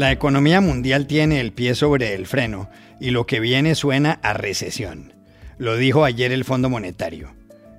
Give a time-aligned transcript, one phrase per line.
[0.00, 4.32] La economía mundial tiene el pie sobre el freno y lo que viene suena a
[4.32, 5.12] recesión.
[5.58, 7.34] Lo dijo ayer el Fondo Monetario.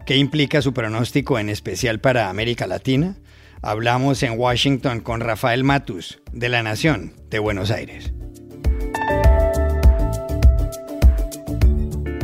[0.05, 3.17] ¿Qué implica su pronóstico en especial para América Latina?
[3.63, 8.13] Hablamos en Washington con Rafael Matus, de La Nación, de Buenos Aires.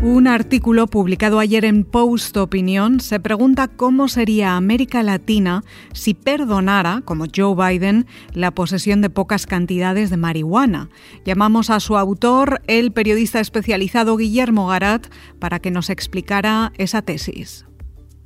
[0.09, 7.01] Un artículo publicado ayer en Post Opinión se pregunta cómo sería América Latina si perdonara,
[7.03, 10.89] como Joe Biden, la posesión de pocas cantidades de marihuana.
[11.25, 15.07] Llamamos a su autor, el periodista especializado Guillermo Garat,
[15.39, 17.65] para que nos explicara esa tesis.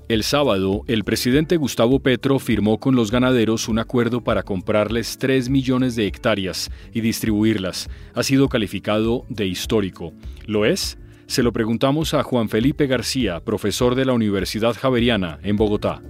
[0.08, 5.50] El sábado, el presidente Gustavo Petro firmó con los ganaderos un acuerdo para comprarles 3
[5.50, 7.90] millones de hectáreas y distribuirlas.
[8.14, 10.14] Ha sido calificado de histórico.
[10.46, 11.00] ¿Lo es?
[11.32, 16.02] Se lo preguntamos a Juan Felipe García, profesor de la Universidad Javeriana en Bogotá.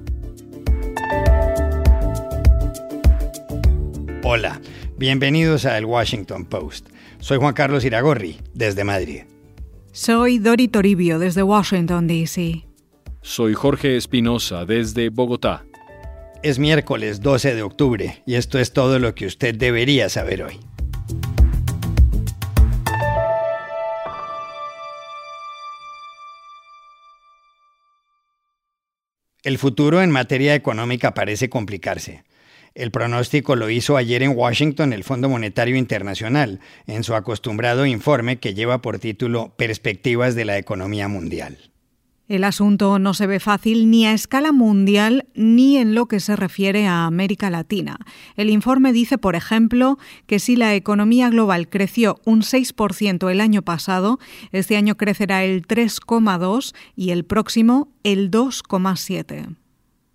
[4.23, 4.59] Hola,
[4.97, 6.89] bienvenidos a El Washington Post.
[7.19, 9.25] Soy Juan Carlos Iragorri, desde Madrid.
[9.91, 12.65] Soy Dori Toribio, desde Washington, D.C.
[13.21, 15.65] Soy Jorge Espinosa, desde Bogotá.
[16.41, 20.59] Es miércoles 12 de octubre y esto es todo lo que usted debería saber hoy.
[29.43, 32.23] El futuro en materia económica parece complicarse.
[32.75, 38.37] El pronóstico lo hizo ayer en Washington el Fondo Monetario Internacional, en su acostumbrado informe
[38.37, 41.70] que lleva por título Perspectivas de la Economía Mundial.
[42.31, 46.37] El asunto no se ve fácil ni a escala mundial ni en lo que se
[46.37, 47.97] refiere a América Latina.
[48.37, 53.63] El informe dice, por ejemplo, que si la economía global creció un 6% el año
[53.63, 54.17] pasado,
[54.53, 59.57] este año crecerá el 3,2% y el próximo el 2,7%.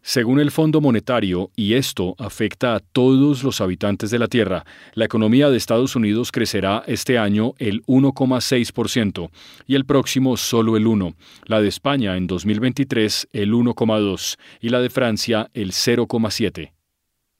[0.08, 5.04] Según el Fondo Monetario, y esto afecta a todos los habitantes de la Tierra, la
[5.04, 9.30] economía de Estados Unidos crecerá este año el 1,6%
[9.66, 11.16] y el próximo solo el 1%,
[11.46, 16.70] la de España en 2023 el 1,2% y la de Francia el 0,7%.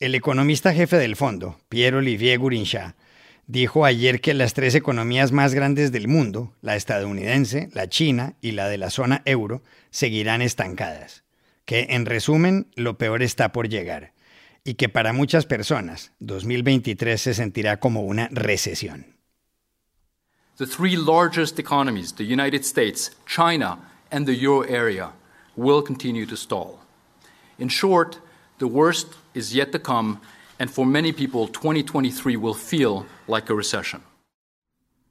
[0.01, 2.97] El economista jefe del fondo, Pierre Olivier Gourinchat,
[3.47, 8.51] dijo ayer que las tres economías más grandes del mundo, la estadounidense, la china y
[8.51, 11.26] la de la zona euro, seguirán estancadas
[11.67, 14.15] que en resumen lo peor está por llegar
[14.65, 19.15] y que para muchas personas 2023 se sentirá como una recesión.
[20.57, 23.79] The three largest economies, the United States, China,
[24.11, 25.13] and the euro area,
[25.55, 26.79] will continue to stall.
[27.59, 28.19] In short,
[28.59, 30.19] the worst is yet to come,
[30.59, 34.01] and for many people, 2023 will feel like a recession.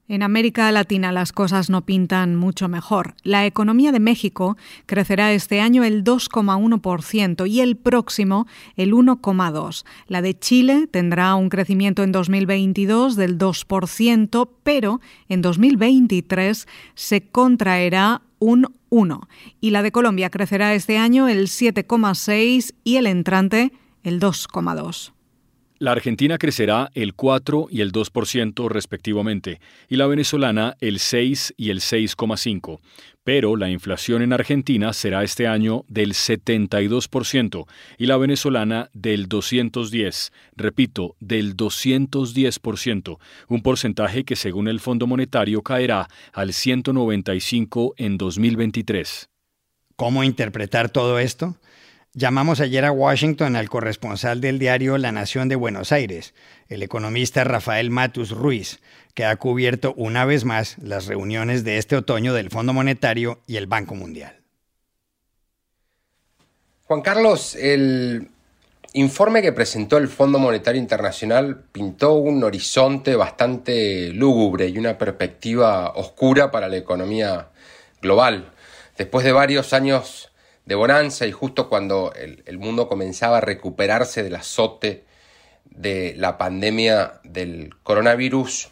[0.07, 3.15] En América Latina las cosas no pintan mucho mejor.
[3.23, 4.55] La economía de México
[4.85, 8.45] crecerá este año el 2,1% y el próximo
[8.75, 9.83] el 1,2%.
[10.07, 18.21] La de Chile tendrá un crecimiento en 2022 del 2%, pero en 2023 se contraerá
[18.37, 19.27] un 1%.
[19.59, 23.71] Y la de Colombia crecerá este año el 7,6% y el entrante
[24.03, 25.14] el 2,2%.
[25.85, 31.69] La argentina crecerá el 4 y el 2% respectivamente, y la venezolana el 6 y
[31.69, 32.79] el 6,5%.
[33.23, 37.67] Pero la inflación en Argentina será este año del 72%
[37.99, 43.19] y la venezolana del 210%, repito, del 210%,
[43.49, 49.29] un porcentaje que según el Fondo Monetario caerá al 195 en 2023.
[49.95, 51.59] ¿Cómo interpretar todo esto?
[52.17, 56.33] Llamamos ayer a Washington al corresponsal del diario La Nación de Buenos Aires,
[56.69, 58.79] el economista Rafael Matus Ruiz,
[59.13, 63.57] que ha cubierto una vez más las reuniones de este otoño del Fondo Monetario y
[63.57, 64.39] el Banco Mundial.
[66.85, 68.29] Juan Carlos, el
[68.93, 75.89] informe que presentó el Fondo Monetario Internacional pintó un horizonte bastante lúgubre y una perspectiva
[75.89, 77.49] oscura para la economía
[78.01, 78.53] global.
[78.97, 80.31] Después de varios años
[80.65, 85.05] de bonanza y justo cuando el, mundo comenzaba a recuperarse del azote
[85.65, 88.69] de la pandemia del coronavirus,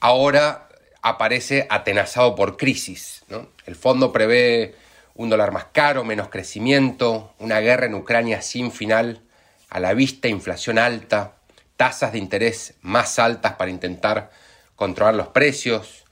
[0.00, 0.68] ahora
[1.02, 3.24] aparece atenazado por crisis.
[3.66, 4.74] El fondo prevé
[5.14, 9.22] un dólar más caro, menos crecimiento, una guerra en Ucrania sin final,
[9.70, 11.34] a la vista inflación alta,
[11.76, 14.30] tasas de interés más altas para intentar
[14.76, 16.04] controlar los precios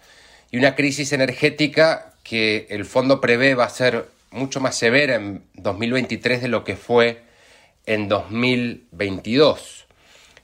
[0.50, 5.44] y una crisis energética que el fondo prevé va a ser mucho más severa en
[5.54, 7.22] 2023 de lo que fue
[7.86, 9.86] en 2022.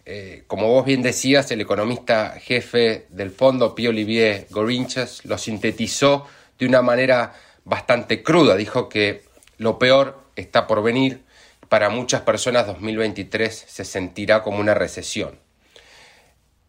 [0.06, 6.26] Eh, como vos bien decías, el economista jefe del fondo, Pierre Olivier Gorinchas, lo sintetizó
[6.58, 7.34] de una manera
[7.64, 8.56] bastante cruda.
[8.56, 9.22] Dijo que
[9.58, 11.22] lo peor está por venir.
[11.68, 15.38] Para muchas personas 2023 se sentirá como una recesión.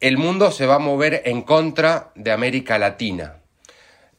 [0.02, 3.38] el mundo se va a mover en contra de América Latina.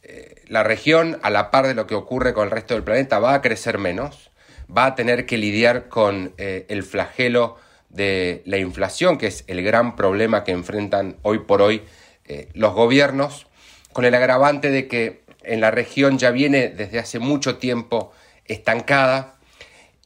[0.09, 3.19] Eh, la región, a la par de lo que ocurre con el resto del planeta,
[3.19, 4.31] va a crecer menos,
[4.75, 7.57] va a tener que lidiar con eh, el flagelo
[7.89, 11.83] de la inflación, que es el gran problema que enfrentan hoy por hoy
[12.27, 13.49] eh, los gobiernos,
[13.93, 18.13] con el agravante de que en la región ya viene desde hace mucho tiempo
[18.45, 19.35] estancada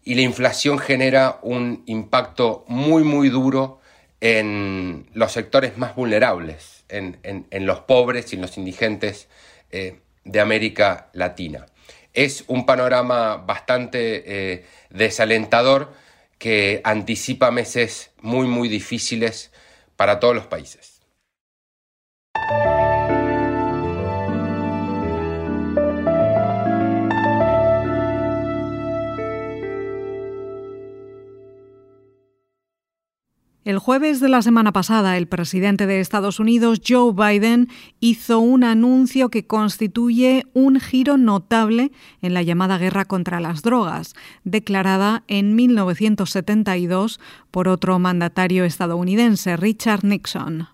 [0.03, 3.81] y la inflación genera un impacto muy muy duro
[4.21, 7.19] en los sectores más vulnerables, en,
[7.67, 9.29] los pobres y en los indigentes
[9.71, 11.67] eh, de América Latina.
[12.13, 15.93] Es un panorama bastante eh, desalentador
[16.39, 19.53] que anticipa meses muy muy difíciles
[19.97, 21.00] para todos los países.
[33.81, 37.69] Jueves de la semana pasada, el presidente de Estados Unidos, Joe Biden,
[37.99, 41.91] hizo un anuncio que constituye un giro notable
[42.23, 47.19] en la llamada guerra contra las drogas, declarada en 1972
[47.51, 50.69] por otro mandatario estadounidense, Richard Nixon.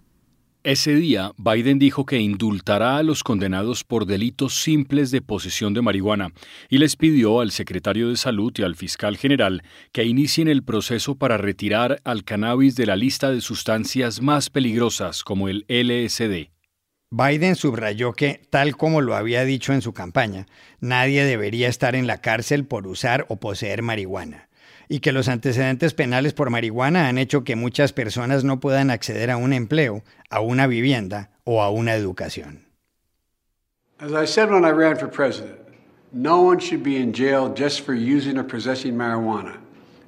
[0.66, 5.80] Ese día, Biden dijo que indultará a los condenados por delitos simples de posesión de
[5.80, 6.32] marihuana
[6.68, 11.14] y les pidió al secretario de Salud y al fiscal general que inicien el proceso
[11.14, 16.50] para retirar al cannabis de la lista de sustancias más peligrosas como el LSD.
[17.10, 20.46] Biden subrayó que, tal como lo había dicho en su campaña,
[20.80, 24.48] nadie debería estar en la cárcel por usar o poseer marihuana
[24.88, 29.30] y que los antecedentes penales por marihuana han hecho que muchas personas no puedan acceder
[29.30, 32.66] a un empleo, a una vivienda o a una educación.
[33.98, 35.58] As I said when I ran for president,
[36.12, 39.56] no one should be in jail just for using or possessing marijuana.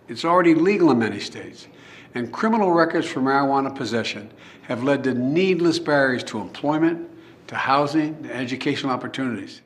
[0.09, 1.69] It's already legal in many states,
[2.15, 4.31] and criminal records for marijuana possession
[4.63, 7.09] have led to needless barriers to employment,
[7.47, 9.63] to housing, to educational opportunities.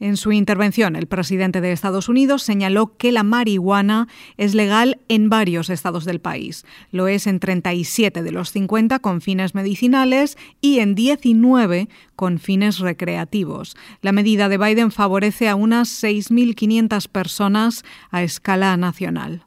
[0.00, 4.08] En su intervención, el presidente de Estados Unidos señaló que la marihuana
[4.38, 6.64] es legal en varios estados del país.
[6.90, 12.78] Lo es en 37 de los 50 con fines medicinales y en 19 con fines
[12.78, 13.76] recreativos.
[14.00, 19.44] La medida de Biden favorece a unas 6.500 personas a escala nacional.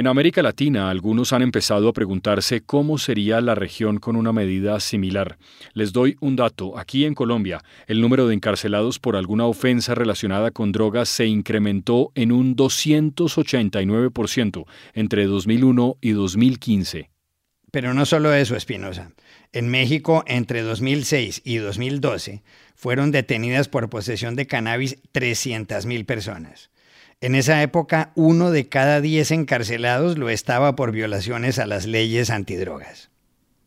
[0.00, 4.80] En América Latina, algunos han empezado a preguntarse cómo sería la región con una medida
[4.80, 5.36] similar.
[5.74, 6.78] Les doy un dato.
[6.78, 12.12] Aquí en Colombia, el número de encarcelados por alguna ofensa relacionada con drogas se incrementó
[12.14, 14.64] en un 289%
[14.94, 17.10] entre 2001 y 2015.
[17.70, 19.12] Pero no solo eso, Espinosa.
[19.52, 22.42] En México, entre 2006 y 2012,
[22.74, 26.70] fueron detenidas por posesión de cannabis 300.000 personas.
[27.22, 32.30] En esa época, uno de cada diez encarcelados lo estaba por violaciones a las leyes
[32.30, 33.10] antidrogas.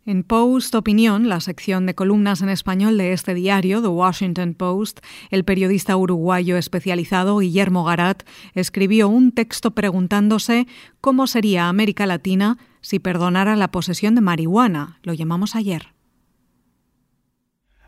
[0.07, 5.01] En Post Opinión, la sección de columnas en español de este diario, The Washington Post,
[5.29, 8.23] el periodista uruguayo especializado Guillermo Garat
[8.55, 10.67] escribió un texto preguntándose
[10.99, 15.93] cómo sería América Latina si perdonara la posesión de marihuana, lo llamamos ayer.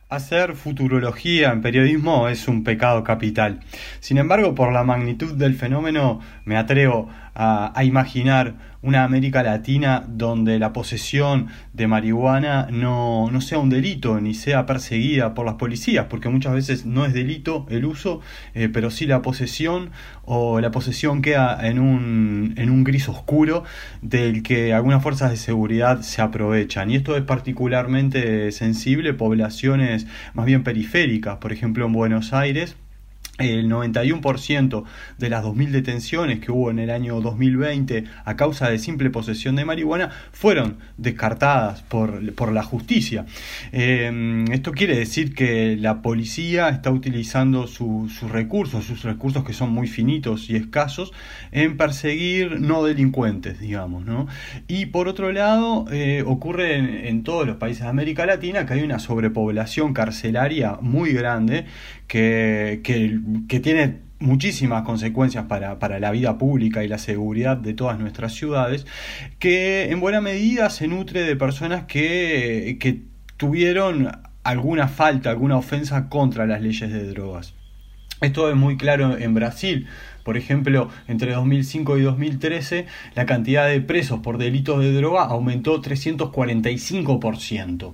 [0.08, 3.62] Hacer futurología en periodismo es un pecado capital.
[4.02, 10.58] Sin embargo, por la magnitud del fenómeno, me atrevo a, imaginar una América Latina donde
[10.58, 16.30] la posesión de marihuana no, sea un delito ni sea perseguida por las policías, porque
[16.30, 18.22] muchas veces no es delito el uso,
[18.54, 19.92] eh, pero sí la posesión
[20.24, 23.64] o la posesión queda en un, en un gris oscuro
[24.02, 26.90] del que algunas fuerzas de seguridad se aprovechan.
[26.90, 32.78] Y esto es particularmente sensible poblaciones más bien periféricas, por ejemplo en Buenos Aires
[33.38, 34.84] el 91%
[35.18, 39.56] de las 2.000 detenciones que hubo en el año 2020 a causa de simple posesión
[39.56, 43.26] de marihuana fueron descartadas por, por la justicia.
[43.72, 49.72] Em, esto quiere decir que la policía está utilizando sus recursos, sus recursos que son
[49.72, 51.12] muy finitos y escasos,
[51.52, 54.06] en perseguir no delincuentes, digamos.
[54.06, 54.28] ¿no?
[54.68, 58.76] Y por otro lado, eh, ocurre en, en todos los países de América Latina que
[58.76, 61.66] hay una sobrepoblación carcelaria muy grande
[62.08, 68.34] que, que, tiene muchísimas consecuencias para, la vida pública y la seguridad de todas nuestras
[68.34, 68.86] ciudades,
[69.40, 73.02] que en buena medida se nutre de personas que, que
[73.38, 74.12] tuvieron
[74.44, 77.54] alguna falta, alguna ofensa contra las leyes de drogas.
[78.22, 79.88] Esto es muy claro en Brasil,
[80.26, 85.84] Por ejemplo, entre 2005 y 2013, la cantidad de presos por delitos de droga aumentó
[85.84, 87.94] 345%.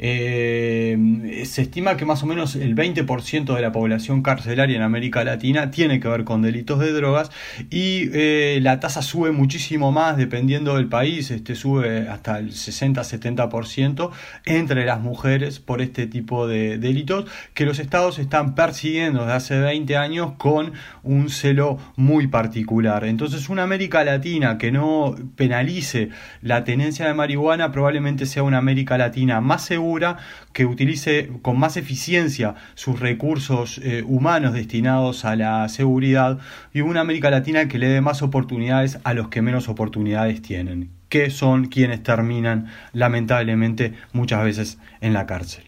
[0.00, 5.22] Eh, se estima que más o menos el 20% de la población carcelaria en América
[5.22, 7.30] Latina tiene que ver con delitos de drogas
[7.70, 14.10] y eh, la tasa sube muchísimo más dependiendo del país, este sube hasta el 60-70%
[14.46, 19.60] entre las mujeres por este tipo de delitos que los estados están persiguiendo desde hace
[19.60, 20.72] 20 años con
[21.04, 23.04] un celo muy particular.
[23.04, 26.08] Entonces una América Latina que no penalice
[26.40, 30.16] la tenencia de marihuana probablemente sea una América Latina más segura,
[30.52, 36.38] que utilice con más eficiencia sus recursos eh, humanos destinados a la seguridad
[36.72, 40.90] y una América Latina que le dé más oportunidades a los que menos oportunidades tienen,
[41.08, 45.67] que son quienes terminan lamentablemente muchas veces en la cárcel.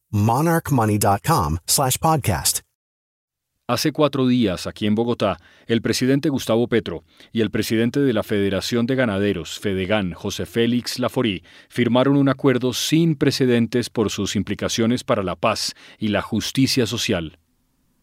[0.11, 2.61] monarchmoney.com slash podcast.
[3.71, 8.21] Hace cuatro días, aquí en Bogotá, el presidente Gustavo Petro y el presidente de la
[8.21, 15.05] Federación de Ganaderos, Fedegan, José Félix Laforí, firmaron un acuerdo sin precedentes por sus implicaciones
[15.05, 17.39] para la paz y la justicia social.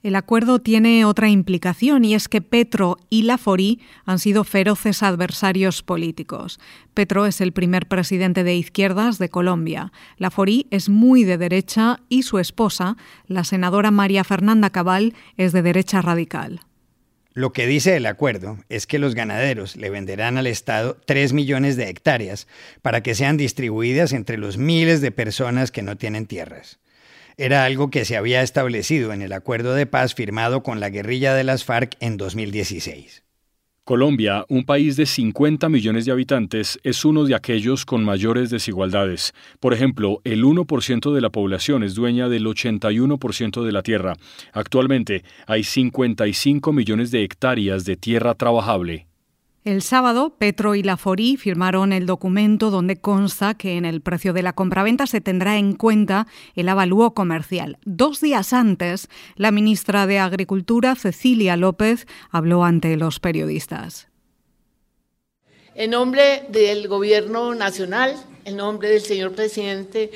[0.00, 5.83] El acuerdo tiene otra implicación y es que Petro y Laforí han sido feroces adversarios
[5.83, 6.61] políticos.
[6.95, 9.90] Petro es el primer presidente de izquierdas de Colombia.
[10.17, 15.62] Laforí es muy de derecha y su esposa, la senadora María Fernanda Cabal, es de
[15.62, 16.61] derecha radical.
[17.35, 21.76] Lo que dice el acuerdo es que los ganaderos le venderán al Estado 3 millones
[21.76, 22.47] de hectáreas
[22.83, 26.78] para que sean distribuidas entre los miles de personas que no tienen tierras
[27.38, 31.35] era algo que se había establecido en el acuerdo de paz firmado con la guerrilla
[31.35, 33.23] de las FARC en 2016.
[33.85, 39.33] Colombia, un país de 50 millones de habitantes, es uno de aquellos con mayores desigualdades.
[39.61, 44.16] Por ejemplo, el 1% de la población es dueña del 81% de la tierra.
[44.52, 49.08] Actualmente hay 55 millones de hectáreas de tierra trabajable.
[49.65, 54.43] El sábado, Petro y Laforí firmaron el documento donde consta que en el precio de
[54.43, 57.77] la compraventa se tendrá en cuenta el avalúo comercial.
[57.85, 64.07] Dos días antes, la ministra de Agricultura, Cecilia López, habló ante los periodistas.
[65.75, 70.12] En nombre del Gobierno Nacional, en nombre del señor presidente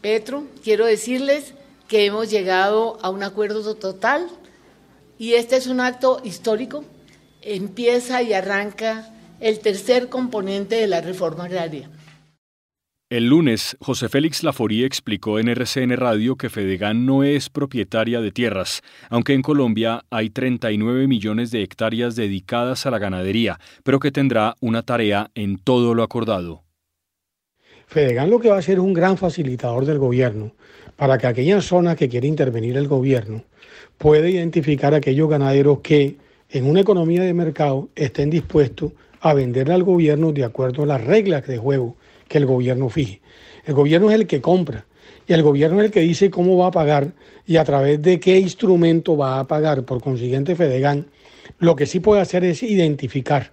[0.00, 1.54] Petro, quiero decirles
[1.88, 4.28] que hemos llegado a un acuerdo total
[5.18, 6.84] y este es un acto histórico
[7.44, 9.10] empieza y arranca
[9.40, 11.90] el tercer componente de la reforma agraria.
[13.10, 18.32] El lunes, José Félix Laforí explicó en RCN Radio que Fedegan no es propietaria de
[18.32, 24.10] tierras, aunque en Colombia hay 39 millones de hectáreas dedicadas a la ganadería, pero que
[24.10, 26.64] tendrá una tarea en todo lo acordado.
[27.86, 30.52] Fedegan lo que va a ser es un gran facilitador del gobierno
[30.96, 33.44] para que aquella zona que quiere intervenir el gobierno
[33.98, 36.16] pueda identificar a aquellos ganaderos que
[36.54, 41.02] en una economía de mercado estén dispuestos a venderle al gobierno de acuerdo a las
[41.02, 41.96] reglas de juego
[42.28, 43.20] que el gobierno fije.
[43.64, 44.86] El gobierno es el que compra
[45.26, 47.12] y el gobierno es el que dice cómo va a pagar
[47.44, 49.84] y a través de qué instrumento va a pagar.
[49.84, 51.06] Por consiguiente, Fedegan
[51.58, 53.50] lo que sí puede hacer es identificar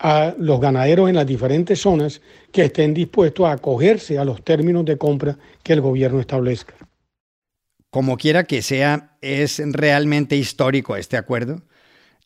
[0.00, 4.84] a los ganaderos en las diferentes zonas que estén dispuestos a acogerse a los términos
[4.86, 6.74] de compra que el gobierno establezca.
[7.90, 11.62] Como quiera que sea, ¿es realmente histórico este acuerdo?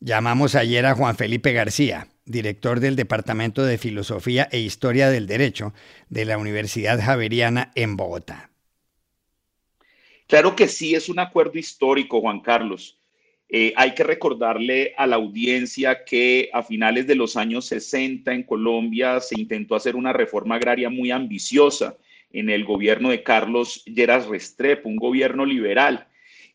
[0.05, 5.73] Llamamos ayer a Juan Felipe García, director del Departamento de Filosofía e Historia del Derecho
[6.09, 8.51] de la Universidad Javeriana en Bogotá.
[10.27, 12.99] Claro que sí, es un acuerdo histórico, Juan Carlos.
[13.49, 18.43] Eh, hay que recordarle a la audiencia que a finales de los años 60 en
[18.43, 21.97] Colombia se intentó hacer una reforma agraria muy ambiciosa
[22.31, 26.07] en el gobierno de Carlos Lleras Restrepo, un gobierno liberal,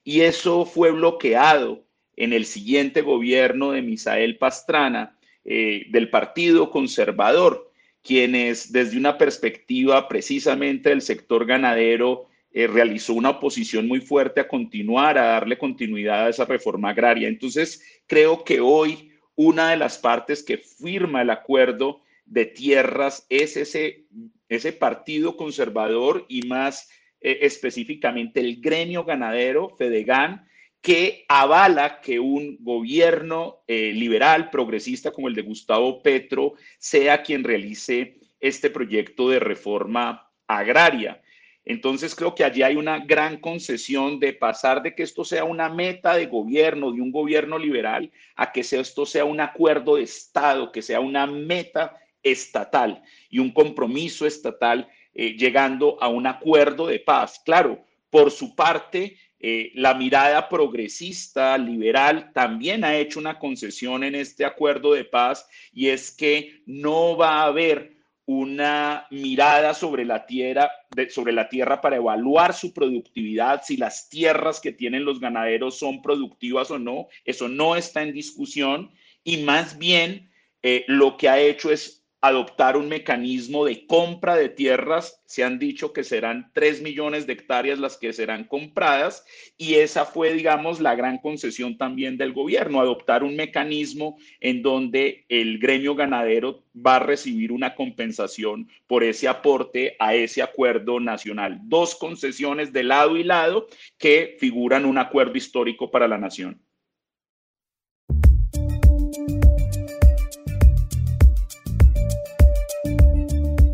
[0.05, 1.90] y eso fue bloqueado
[2.21, 7.73] en el siguiente gobierno de Misael Pastrana, eh, del Partido Conservador,
[8.03, 14.49] quienes desde una perspectiva precisamente del sector ganadero eh, realizó una oposición muy fuerte a
[14.49, 17.27] continuar, a darle continuidad a esa reforma agraria.
[17.27, 23.57] Entonces, creo que hoy una de las partes que firma el acuerdo de tierras es
[23.57, 24.05] ese,
[24.51, 26.91] ese partido conservador y más
[27.23, 30.47] eh, específicamente el gremio ganadero, Fedegan,
[30.81, 37.45] que avala que un gobierno eh, liberal, progresista como el de Gustavo Petro, sea quien
[37.45, 41.21] realice este proyecto de reforma agraria.
[41.65, 45.69] Entonces creo que allí hay una gran concesión de pasar de que esto sea una
[45.69, 50.73] meta de gobierno, de un gobierno liberal, a que esto sea un acuerdo de Estado,
[50.73, 56.99] que sea una meta estatal y un compromiso estatal eh, llegando a un acuerdo de
[56.99, 57.41] paz.
[57.45, 64.15] Claro, por su parte, eh, la mirada progresista, liberal, también ha hecho una concesión en
[64.15, 70.27] este acuerdo de paz y es que no va a haber una mirada sobre la
[70.27, 70.71] tierra,
[71.09, 76.03] sobre la tierra para evaluar su productividad, si las tierras que tienen los ganaderos son
[76.03, 77.09] productivas o no.
[77.25, 78.93] Eso no está en discusión
[79.25, 80.31] y más bien
[80.63, 85.23] eh, lo que ha hecho es adoptar un mecanismo de compra de tierras.
[85.27, 89.25] Se han dicho que serán 3 millones de hectáreas las que serán compradas
[89.57, 95.25] y esa fue, digamos, la gran concesión también del gobierno, adoptar un mecanismo en donde
[95.29, 101.61] el gremio ganadero va a recibir una compensación por ese aporte a ese acuerdo nacional.
[101.65, 103.67] Dos concesiones de lado y lado
[103.99, 106.61] que figuran un acuerdo histórico para la nación.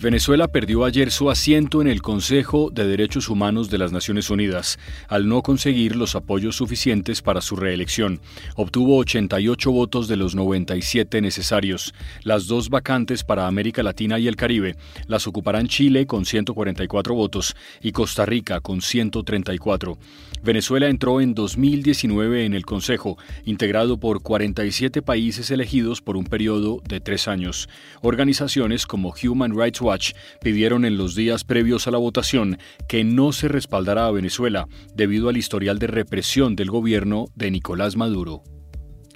[0.00, 4.78] Venezuela perdió ayer su asiento en el Consejo de Derechos Humanos de las Naciones Unidas
[5.08, 8.20] al no conseguir los apoyos suficientes para su reelección.
[8.54, 11.94] Obtuvo 88 votos de los 97 necesarios.
[12.22, 14.76] Las dos vacantes para América Latina y el Caribe
[15.08, 19.98] las ocuparán Chile con 144 votos y Costa Rica con 134.
[20.44, 26.80] Venezuela entró en 2019 en el Consejo, integrado por 47 países elegidos por un periodo
[26.88, 27.68] de tres años.
[28.02, 29.87] Organizaciones como Human Rights Watch
[30.40, 35.28] pidieron en los días previos a la votación que no se respaldara a Venezuela debido
[35.28, 38.42] al historial de represión del gobierno de Nicolás Maduro.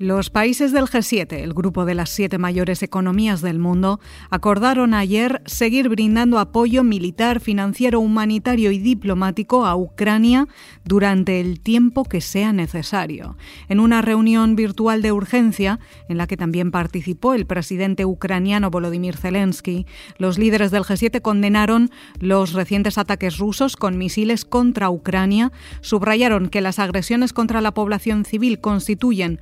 [0.03, 5.43] Los países del G7, el grupo de las siete mayores economías del mundo, acordaron ayer
[5.47, 10.49] seguir brindando apoyo militar, financiero, humanitario y diplomático a Ucrania
[10.85, 13.37] durante el tiempo que sea necesario.
[13.69, 19.17] En una reunión virtual de urgencia, en la que también participó el presidente ucraniano Volodymyr
[19.17, 19.87] Zelensky,
[20.19, 26.61] los líderes del G7 condenaron los recientes ataques rusos con misiles contra Ucrania, subrayaron que
[26.61, 29.39] las agresiones contra la población civil constituyen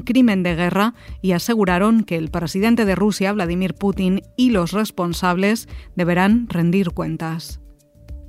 [0.00, 5.68] crimen de guerra y aseguraron que el presidente de Rusia, Vladimir Putin, y los responsables
[5.96, 7.63] deberán rendir cuentas.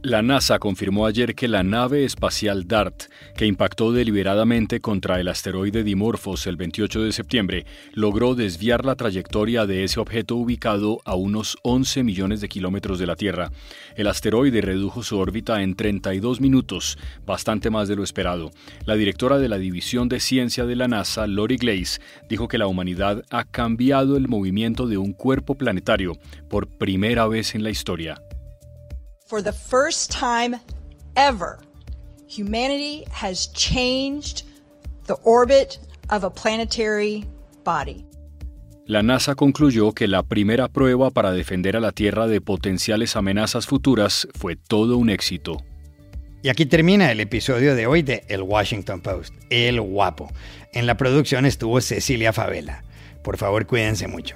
[0.06, 5.84] La NASA confirmó ayer que la nave espacial DART, que impactó deliberadamente contra el asteroide
[5.84, 11.58] Dimorphos el 28 de septiembre, logró desviar la trayectoria de ese objeto ubicado a unos
[11.63, 13.50] 11 millones de kilómetros de la Tierra.
[13.96, 18.52] El asteroide redujo su órbita en 32 minutos, bastante más de lo esperado.
[18.86, 22.68] La directora de la División de Ciencia de la NASA, Lori Glaze, dijo que la
[22.68, 26.13] humanidad ha cambiado el movimiento de un cuerpo planetario
[26.48, 28.22] por primera vez en la historia.
[29.26, 30.56] For the first time
[31.16, 31.60] ever,
[32.28, 34.44] humanity has changed
[35.08, 37.26] the orbit of a planetary
[37.64, 38.06] body.
[38.88, 43.66] La NASA concluyó que la primera prueba para defender a la Tierra de potenciales amenazas
[43.66, 45.64] futuras fue todo un éxito.
[46.44, 50.32] Y aquí termina el episodio de hoy de El Washington Post, El Guapo.
[50.72, 52.84] En la producción estuvo Cecilia Favela.
[53.24, 54.36] Por favor, cuídense mucho